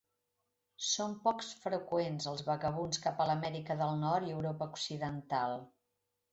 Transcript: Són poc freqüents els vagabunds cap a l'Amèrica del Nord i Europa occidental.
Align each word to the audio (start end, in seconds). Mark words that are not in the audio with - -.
Són 0.85 1.11
poc 1.27 1.45
freqüents 1.65 2.27
els 2.33 2.41
vagabunds 2.49 3.03
cap 3.05 3.21
a 3.21 3.29
l'Amèrica 3.33 3.79
del 3.85 4.03
Nord 4.07 4.33
i 4.33 4.37
Europa 4.41 4.73
occidental. 4.75 5.59